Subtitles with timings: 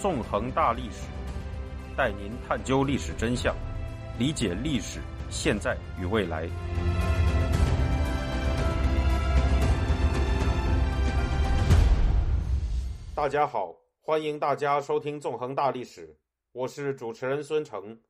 [0.00, 1.06] 纵横大历史，
[1.94, 3.54] 带您探究历史真相，
[4.18, 4.98] 理解历史
[5.28, 6.48] 现在与未来。
[13.14, 16.08] 大家好，欢迎大家收听《纵横大历史》，
[16.52, 18.00] 我是主持人孙成。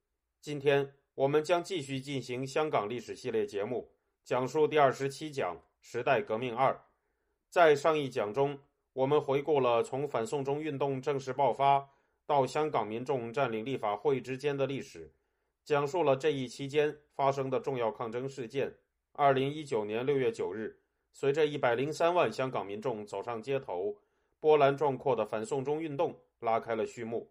[0.41, 3.91] 今天我们将继续进行香港历史系列节目，
[4.25, 6.72] 讲述第二十七讲《时代革命二》。
[7.48, 8.57] 在上一讲中，
[9.00, 11.88] 我们回顾了从反送中运动正式爆发
[12.27, 15.10] 到香港民众占领立法会之间的历史，
[15.64, 18.70] 讲述了这一期间发生的重要抗争事件。
[19.14, 20.78] 二零一九年六月九日，
[21.14, 23.96] 随着一百零三万香港民众走上街头，
[24.38, 27.27] 波澜壮阔的反送中运动拉开了序幕。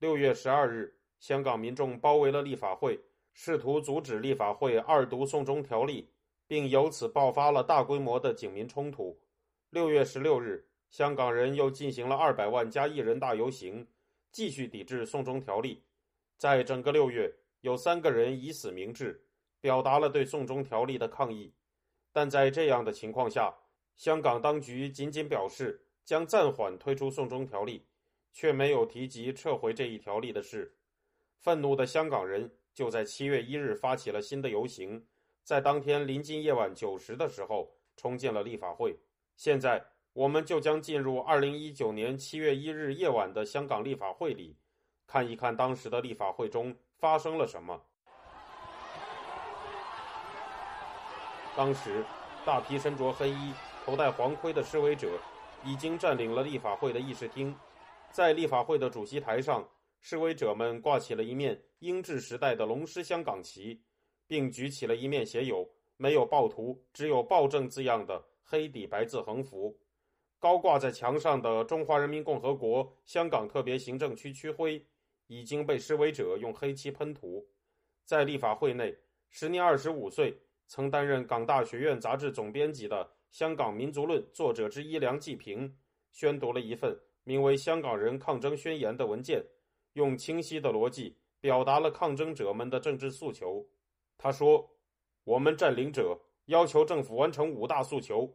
[0.00, 3.00] 六月十二日，香港民众包围了立法会，
[3.32, 6.10] 试图阻止立法会二读送中条例，
[6.46, 9.18] 并由此爆发了大规模的警民冲突。
[9.70, 13.86] 六月十六日，香港人又进行了二百万加一人大游行，
[14.32, 15.82] 继续抵制送中条例。
[16.38, 19.24] 在整个六月，有三个人以死明志，
[19.60, 21.52] 表达了对送中条例的抗议。
[22.12, 23.54] 但在这样的情况下，
[23.94, 27.84] 香港当局仅仅表示将暂缓推出送中条例，
[28.32, 30.74] 却没有提及撤回这一条例的事。
[31.38, 35.04] 愤怒的香港人就在七月一日发起了新的游行，
[35.42, 38.98] 在当天临近夜晚九时的时候，冲进了立法会。
[39.36, 39.84] 现在，
[40.16, 44.56] 我们就将进入二零一九年七月一日夜晚的香港立法会里，
[45.06, 47.78] 看一看当时的立法会中发生了什么。
[51.54, 52.02] 当时，
[52.46, 53.52] 大批身着黑衣、
[53.84, 55.20] 头戴黄盔的示威者
[55.62, 57.54] 已经占领了立法会的议事厅。
[58.10, 59.68] 在立法会的主席台上，
[60.00, 63.82] 示威者们挂起了一面英治时代的龙狮香港旗，
[64.26, 68.24] 并举起了一面写有“没有暴徒，只有暴政”字样的。
[68.48, 69.76] 黑底白字横幅，
[70.38, 74.84] 高挂在墙上的“中华人民共和国香港特别行政区区徽”
[75.28, 77.46] 已经被示威者用黑漆喷涂。
[78.04, 78.96] 在立法会内，
[79.30, 85.76] 时年二十五岁、曾担任港大学院杂志总编辑的《香港民族论》作者之一梁继平，
[86.12, 89.44] 宣读了一份名为《香港人抗争宣言》的文件，
[89.94, 93.66] 用清晰的逻辑表达了抗争者们的政治诉求。
[94.16, 94.70] 他说
[95.24, 98.32] ：“我们占领者。”要求政府完成五大诉求：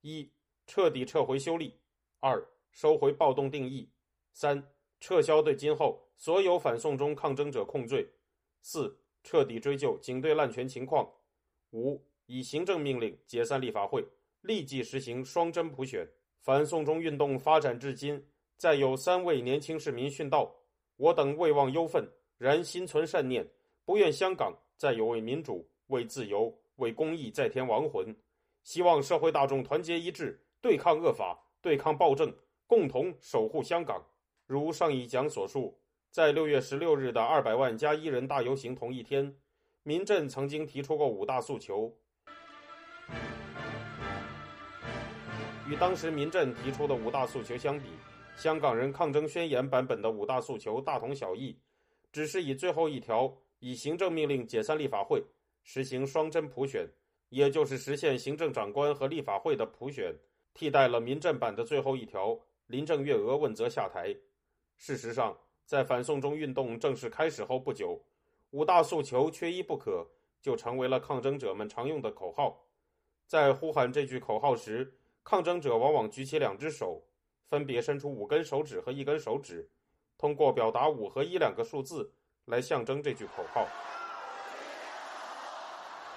[0.00, 0.26] 一、
[0.70, 1.72] 彻底撤回修例；
[2.20, 3.88] 二、收回暴动定义；
[4.32, 4.64] 三、
[5.00, 8.06] 撤销对今后所有反送中抗争者控罪；
[8.62, 11.04] 四、彻底追究警队滥权情况；
[11.72, 14.06] 五、以行政命令解散立法会，
[14.42, 16.08] 立即实行双真普选。
[16.38, 18.24] 反送中运动发展至今，
[18.56, 20.54] 再有三位年轻市民殉道。
[20.94, 22.08] 我等未忘忧愤，
[22.38, 23.44] 然心存善念，
[23.84, 26.56] 不愿香港再有为民主、为自由。
[26.76, 28.16] 为公益再添亡魂，
[28.62, 32.34] 希望社会大众团结一致，对抗恶法，对抗暴政，
[32.66, 34.04] 共同守护香港。
[34.46, 35.78] 如上一讲所述，
[36.10, 39.34] 在六月十六日的二百万加一人大游行同一天，
[39.82, 41.96] 民阵曾经提出过五大诉求。
[45.68, 47.90] 与当时民阵提出的五大诉求相比，
[48.36, 51.56] 香港人抗争宣言版本的五大诉求大同小异，
[52.12, 55.22] 只是以最后一条以行政命令解散立法会。
[55.62, 56.88] 实行双真普选，
[57.28, 60.12] 也就是实现行政长官和立法会的普选，
[60.60, 64.14] 替代了民政版的最后一条林郑月娥问责下台。
[64.76, 65.34] 事实上，
[65.64, 67.98] 在反送中运动正式开始后不久，
[68.50, 70.06] 五大诉求缺一不可，
[70.42, 72.62] 就成为了抗争者们常用的口号。
[73.26, 77.02] 在呼喊这句口号时，抗争者往往举起两只手，
[77.48, 79.66] 分别伸出五根手指和一根手指，
[80.18, 82.12] 通过表达五和一两个数字
[82.44, 83.66] 来象征这句口号。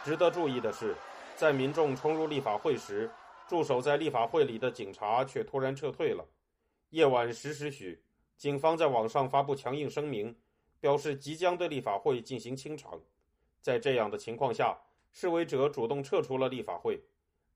[0.04, 0.94] 值得注意的是，
[1.34, 3.10] 在民众冲入立法会时，
[3.48, 6.26] 驻守在立法会里的警察却突然撤退了。
[6.90, 8.02] 夜晚十时许，
[8.38, 10.36] 警方在网上发布强硬声明，
[10.80, 13.00] 表示即将对立法会进行清场。
[13.62, 14.78] 在这样的情况下，
[15.12, 17.02] 示威者主动撤出了立法会。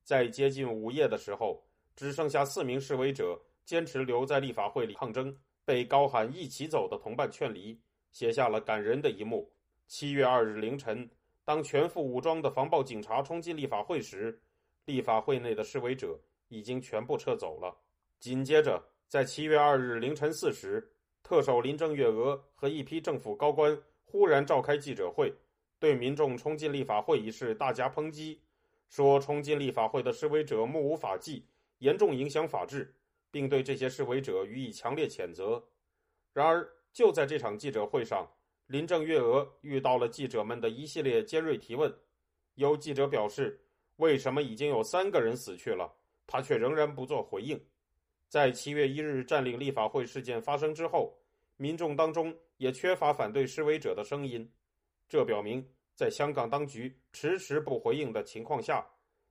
[0.04, 1.64] 在接近午夜的时候，
[1.96, 5.36] 只剩下四名示威者坚持留在立法会里抗争，
[5.66, 7.80] 被高喊“一起走”的同伴劝离，
[8.12, 9.52] 写下了感人的一幕。
[9.88, 11.10] 七月二日凌晨。
[11.44, 14.38] 当全副武装的防暴警察冲进立法会时，
[14.88, 16.18] 立法会内的示威者
[16.48, 17.78] 已经全部撤走了。
[18.20, 25.34] 紧接着，在七月二日凌晨四时，特首林郑月娥和一批政府高官忽然召开记者会，
[25.78, 28.42] 对民众冲进立法会一事大加抨击，
[28.88, 31.46] 说冲进立法会的示威者目无法纪，
[31.80, 32.96] 严重影响法治，
[33.30, 35.62] 并对这些示威者予以强烈谴责。
[36.32, 38.26] 然而，就在这场记者会上，
[38.68, 41.94] 林郑月娥遇到了记者们的一系列尖锐提问。
[42.56, 43.60] 有记者表示
[43.98, 45.94] ：“为什么已经有三个人死去了，
[46.26, 47.62] 他却仍然不做回应？”
[48.30, 51.18] 在七月一日占领立法会事件发生之后，
[51.56, 54.50] 民众当中也缺乏反对示威者的声音。
[55.08, 55.66] 这表明，
[55.96, 58.86] 在香港当局迟迟不回应的情况下，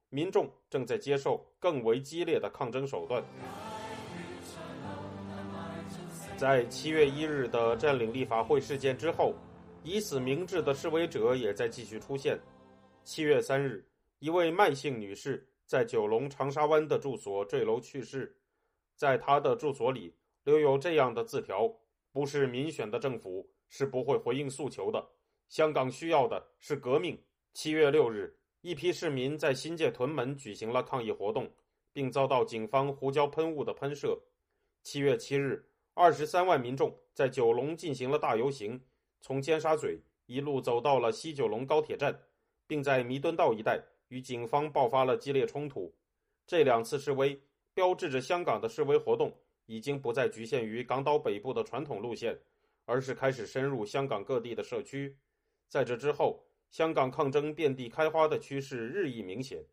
[0.09, 3.23] 民众正在接受更为激烈的抗争手段。
[6.39, 9.35] 在七月一日的占领立法会事件之后，
[9.83, 12.39] 以此明志的示威者也在继续出现。
[13.05, 13.85] 七月三日，
[14.19, 18.37] 一位麦姓女士在九龙长沙湾的住所坠楼去世，
[18.95, 20.15] 在她的住所里
[20.45, 21.71] 留有这样的字条
[22.13, 25.07] ：“不是民选的政府是不会回应诉求的。
[25.49, 27.23] 香港需要的是革命。”
[27.53, 31.51] 七月六日，一批市民在新界屯门举行了抗议活动，
[31.93, 34.19] 并遭到警方胡椒喷雾的喷射。
[34.83, 35.65] 七月七日。
[35.99, 38.79] 二十三万民众在九龙进行了大游行，
[39.23, 42.21] 从尖沙咀一路走到了西九龙高铁站，
[42.67, 45.95] 并在弥敦道一带与警方爆发了激烈冲突。
[46.47, 47.41] 这两次示威
[47.75, 49.37] 标志着香港的示威活动
[49.67, 52.39] 已经不再局限于港岛北部的传统路线，
[52.85, 55.17] 而是开始深入香港各地的社区。
[55.69, 59.65] 在这之后，香港抗争遍地开花的趋势日益明显。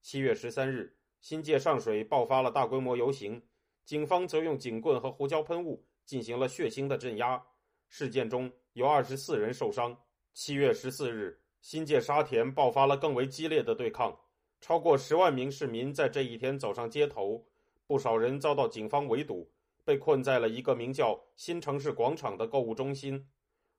[0.00, 3.42] 七月十三日，新界上水爆发了大规模游行。
[3.84, 7.40] 警方则用警棍和胡椒喷雾进行了血腥的镇压，
[7.88, 9.96] 事件中有二十四人受伤。
[10.32, 14.16] 七月十四日，新界沙田爆发了更为激烈的对抗，
[14.60, 17.44] 超过十万名市民在这一天走上街头，
[17.88, 19.50] 不少人遭到警方围堵，
[19.84, 23.28] 被困在了一个名叫新城市广场的购物中心。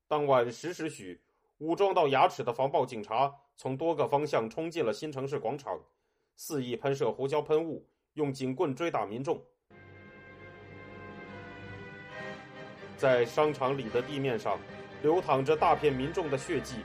[0.05, 1.21] 当晚十时许，
[1.59, 5.79] 武装到牙齿的防暴警察从多个方向冲进了新城市广场，
[6.35, 9.41] 肆意喷射胡椒喷雾，用警棍追打民众。
[12.97, 14.59] 在商场里的地面上，
[15.01, 16.75] 流淌着大片民众的血迹，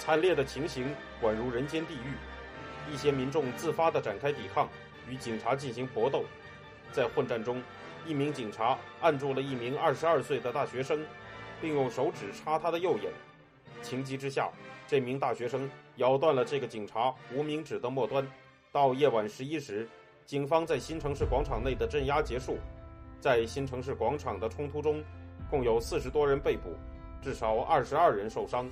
[0.00, 2.16] 惨烈的情形宛如人间地狱。
[2.90, 4.66] 一些民众自发地展开抵抗，
[5.06, 6.24] 与警察进行搏斗。
[6.90, 7.62] 在混战中，
[8.06, 11.04] 一名警察按住了一名二十二岁的大学生，
[11.60, 13.12] 并用手指插他的右眼。
[13.82, 14.48] 情急之下，
[14.88, 18.26] 这名大学生咬断了这个警察无名指的末端。
[18.72, 19.86] 到夜晚十一时，
[20.24, 22.56] 警方在新城市广场内的镇压结束。
[23.20, 25.04] 在新城市广场的冲突中。
[25.50, 26.76] 共有四十多人被捕，
[27.20, 28.70] 至少二十二人受伤。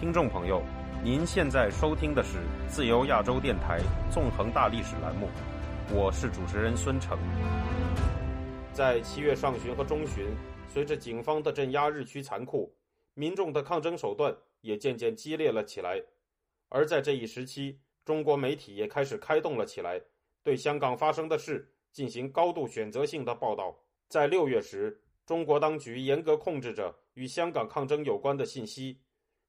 [0.00, 0.62] 听众朋友，
[1.02, 3.80] 您现在收听的是自由亚洲电台
[4.12, 5.28] 纵横大历史栏目，
[5.92, 7.18] 我是主持人孙成。
[8.72, 10.28] 在七月上旬和中旬，
[10.68, 12.72] 随着警方的镇压日趋残酷，
[13.14, 16.00] 民众的抗争手段也渐渐激烈了起来。
[16.68, 20.00] 而在这一时期，中国媒体也开始开动了起来。
[20.44, 23.76] 对香港发生的事进行高度选择性的报道。
[24.08, 24.96] 在六月时，
[25.26, 29.00] 中国当局严格控制着与香港抗争有关的信息。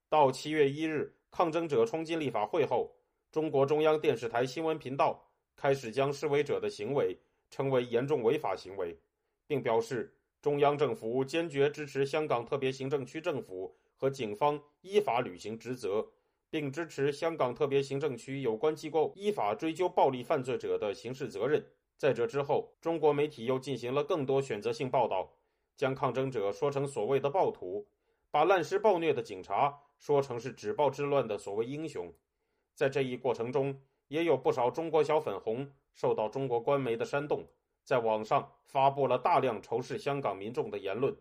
[0.10, 2.92] 到七月一日，抗争者冲进立法会后，
[3.32, 5.24] 中国中央电视台新闻频道
[5.56, 7.16] 开始将示威者的行为
[7.50, 8.98] 称为严重违法行为，
[9.46, 16.06] 并表示中央政府坚决支持香港特别行政区政府和警方依法履行职责。
[16.52, 21.64] 并支持香港特别行政区有关机构依法追究暴力犯罪者的刑事责任。
[21.96, 25.32] 在这之后，中国媒体又进行了更多选择性报道，
[25.78, 27.86] 将抗争者说成所谓的暴徒，
[28.32, 32.12] 把滥施暴虐的警察说成是止暴制乱的所谓英雄。
[32.74, 37.45] 在这一过程中，也有不少中国小粉红受到中国官媒的煽动，
[37.83, 41.16] 在网上发布了大量仇视香港民众的言论。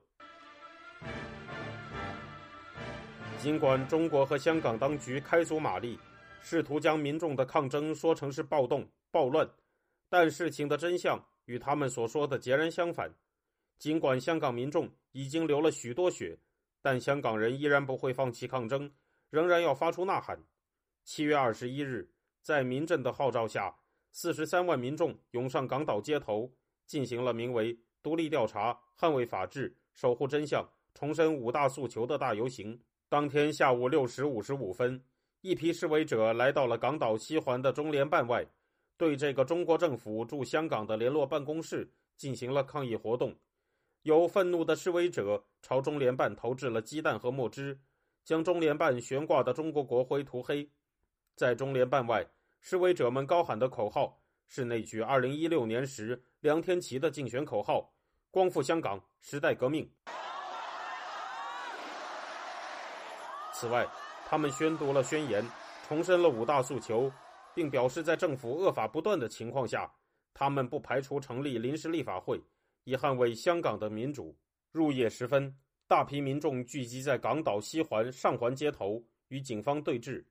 [3.40, 5.98] 尽管中国和香港当局开足马力，
[6.40, 9.48] 试图将民众的抗争说成是暴动、暴乱，
[10.08, 13.12] 但事情的真相与他们所说的截然相反。
[13.78, 16.36] 尽管香港民众已经流了许多血，
[16.90, 18.90] 但香港人依然不会放弃抗争，
[19.28, 20.42] 仍然要发出呐喊。
[21.04, 23.76] 七月二十一日，在民阵的号召下，
[24.10, 26.50] 四十三万民众涌上港岛街头，
[26.86, 32.80] 进行了名为“独立调查、捍卫法治、守护真相、重申五大诉求”的大游行。
[33.10, 35.04] 当天下午六时五十五分，
[35.42, 38.46] 一批示威者来到了港岛西环的中联办外，
[38.96, 43.36] 对这个中国政府驻香港的联络办公室进行了抗议活动。
[44.08, 47.78] 有愤怒的示威者朝中联办投掷了鸡蛋和墨汁，
[48.24, 50.66] 将中联办悬挂的中国国徽涂黑。
[51.36, 52.26] 在中联办外，
[52.58, 57.92] 示威者们高喊的口号是那句二零一六年时梁天琦的竞选口号
[58.32, 59.86] ：“光复香港，时代革命。”
[63.52, 63.86] 此外，
[64.26, 65.46] 他们宣读了宣言，
[65.86, 67.12] 重申了五大诉求，
[67.54, 69.92] 并表示在政府恶法不断的情况下，
[70.32, 72.42] 他们不排除成立临时立法会，
[72.88, 74.34] 以捍卫香港的民主。
[74.72, 75.54] 入夜时分，
[75.86, 80.24] 大批民众聚集在港岛西环、上环街头，与警方对峙。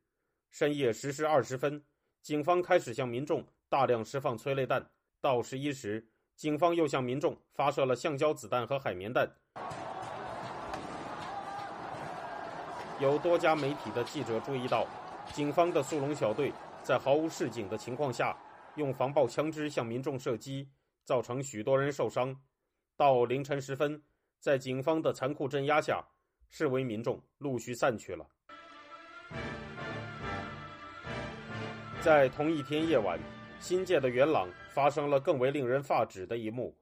[0.50, 1.84] 深夜十时二十分，
[2.24, 4.84] 警方开始向民众大量释放催泪弹，
[5.22, 6.04] 到十一时，
[6.36, 9.32] 警方又向民众发射了橡胶子弹和海绵弹。
[13.00, 14.88] 有多家媒体的记者注意到，
[15.32, 18.36] 警方的速龙小队在毫无示警的情况下，
[18.78, 20.68] 用防爆枪支向民众射击，
[21.08, 22.36] 造成许多人受伤。
[22.98, 24.04] 到凌晨时分，
[24.42, 26.06] 在警方的残酷镇压下，
[26.50, 28.28] 示威民众陆续散去了。
[32.02, 33.18] 在同一天夜晚，
[33.62, 36.78] 新界的元朗发生了更为令人发指的一幕。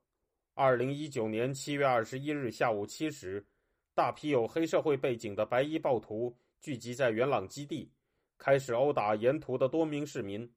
[0.55, 3.46] 二零一九年七月二十一日下午七时。
[3.94, 7.89] 大批有黑社会背景的白衣暴徒聚集在元朗基地，
[8.38, 10.51] 开始殴打沿途的多名市民。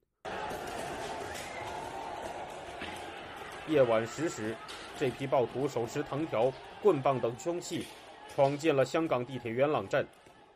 [3.69, 4.55] 夜晚十时，
[4.97, 7.85] 这批暴徒手持藤条、棍棒等凶器，
[8.27, 10.05] 闯进了香港地铁元朗站，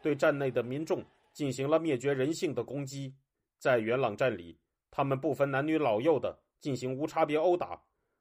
[0.01, 3.13] 对站内的民众进行了灭绝人性的攻击。
[3.59, 7.79] 在元朗站里，他们不分男女老幼的进行无差别殴打，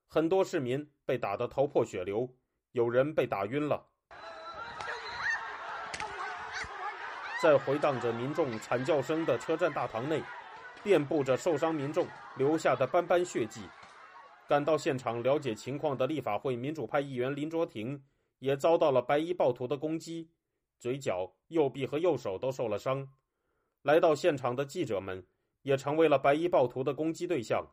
[0.08, 2.28] 很多市民被打得头破血流，
[2.72, 3.82] 有人被打晕了。
[7.42, 10.22] 在回荡着民众惨叫声的车站大堂内，
[10.82, 12.06] 遍布着受伤民众
[12.36, 13.62] 留下的斑斑血迹。
[14.52, 18.04] 赶到现场了解情况的立法会民主派议员林卓廷
[18.38, 20.28] 也遭到了白衣暴徒的攻击，
[20.78, 23.10] 嘴角、右臂和右手都受了伤。
[23.80, 25.26] 来到现场的记者们
[25.62, 27.66] 也成为了白衣暴徒的攻击对象，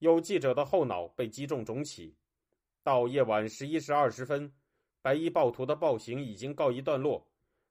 [0.00, 2.14] 有记者的后脑被击中肿起。
[2.82, 4.52] 到夜晚十一时二十分，
[5.00, 7.26] 白衣暴徒的暴行已经告一段落。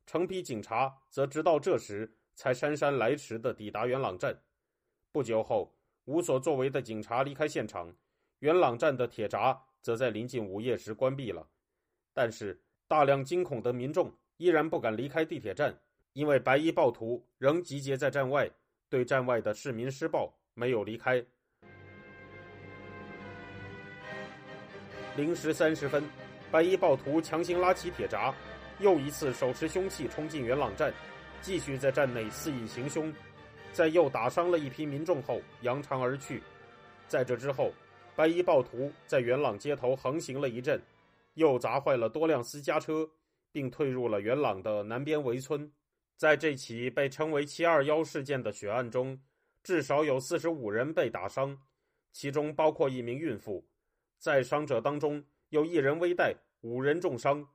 [0.08, 4.36] 成批警察则直到这时才姗姗来迟地抵达元朗镇。
[5.12, 7.96] 不久后，无所作为的警察离开现场，
[8.40, 11.48] 元朗站的铁闸则在临近午夜时关闭了。
[12.14, 15.76] 但是，大量惊恐的民众依然不敢离开地铁站，
[16.14, 18.50] 因为白衣暴徒仍集结在站外，
[18.90, 21.24] 对站外的市民施暴，没有离开。
[25.16, 26.04] 零时三十分，
[26.52, 28.34] 白衣暴徒强行拉起铁闸。
[28.80, 30.94] 又一次手持凶器冲进元朗站，
[31.42, 33.12] 继续在站内肆意行凶，
[33.74, 36.44] 在又打伤了一批民众后扬长而去。
[37.08, 37.74] 在这之后，
[38.18, 40.82] 白衣暴徒在元朗街头横行了一阵，
[41.36, 43.08] 又砸坏了多辆私家车，
[43.52, 45.72] 并退入了元朗的南边围村。
[46.16, 49.22] 在这起被称为“七二幺”事件的血案中，
[49.62, 51.56] 至少有四十五人被打伤，
[52.12, 53.64] 其中包括一名孕妇。
[54.18, 57.48] 在伤者当中，有一人危殆，五人重伤。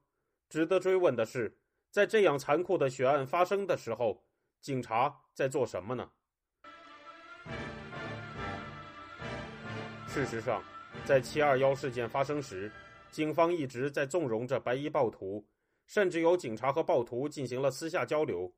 [0.48, 1.58] 值得追问的是，
[1.90, 4.22] 在这样残酷的血案发生的时候，
[4.60, 6.08] 警察在做什么呢？
[10.12, 10.62] 事实上，
[11.06, 12.70] 在七二幺事件发生时，
[13.10, 15.42] 警方一直在纵容着白衣暴徒，
[15.86, 18.52] 甚至有警察和暴徒进行了私下交流。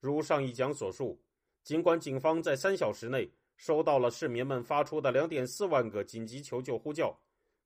[0.00, 1.20] 如上一讲所述，
[1.62, 7.14] 尽管警方在三小时内收到了市民们发出的两点四万个紧急求救呼叫，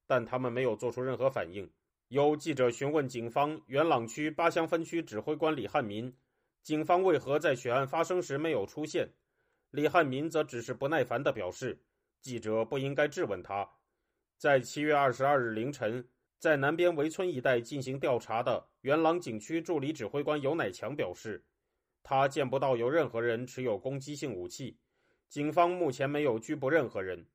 [0.05, 1.71] 但他们没有做出任何反应。
[2.09, 6.13] 有记者询问警方元朗区八乡分区指挥官李汉民，
[6.65, 9.09] 警方为何在血案发生时没有出现？
[9.71, 11.79] 李汉民则只是不耐烦地表示，
[12.21, 13.69] 记者不应该质问他。
[14.37, 16.09] 在七月二十二日凌晨，
[16.39, 21.45] 在南边围村一带进行调查的元朗警区助理指挥官尤乃强表示，
[22.03, 24.79] 他见不到有任何人持有攻击性武器，
[25.29, 27.27] 警方目前没有拘捕任何人。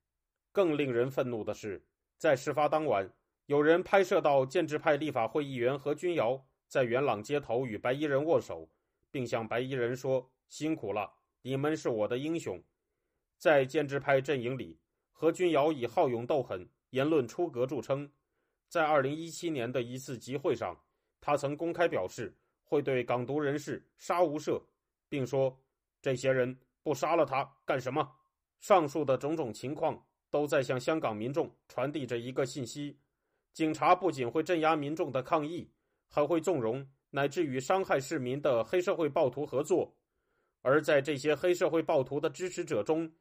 [0.51, 1.83] 更令人愤怒的是，
[2.17, 3.11] 在事发当晚。
[3.47, 8.69] 有人拍摄到建制派立法会议员何君尧在元朗街头与白衣人握手，
[9.11, 11.11] 并向白衣人说：“辛苦了，
[11.41, 12.63] 你们是我的英雄。”
[13.43, 14.79] 在建制派阵营里，
[15.11, 18.09] 何君尧以好勇斗狠、言论出格著称。
[18.69, 20.73] 在2017年的一次集会上，
[21.19, 22.33] 他曾公开表示
[22.63, 24.63] 会对港独人士杀无赦，
[25.09, 25.53] 并说
[26.01, 28.09] ：“这些人不杀了他干什么？”
[28.61, 32.97] 上述的种种情况都在向香港民众传递着一个信息。
[33.51, 35.69] 警察不仅会镇压民众的抗议，
[36.07, 39.93] 还会纵容乃至与伤害市民的黑社会暴徒合作。
[40.61, 43.11] 而在这些黑社会暴徒的支持者中，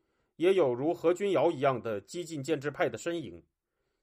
[0.43, 3.41] 也有如何君尧一样的激进建制派的身影。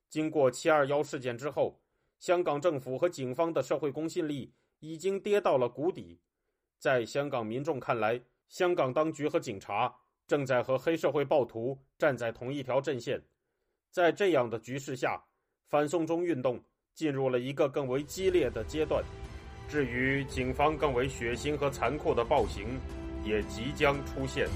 [0.08, 1.82] 经过七二幺事件之后，
[2.18, 6.18] 香港政府和警方的社会公信力已经跌到了谷底。
[6.78, 8.18] 在香港民众看来，
[8.48, 9.94] 香港当局和警察
[10.26, 13.22] 正在和黑社会暴徒站在同一条阵线。
[13.90, 15.22] 在这样的局势下，
[15.66, 16.58] 反送中运动
[16.94, 19.04] 进入了一个更为激烈的阶段，
[19.68, 22.80] 至于警方更为血腥和残酷的暴行，
[23.22, 24.48] 也即将出现。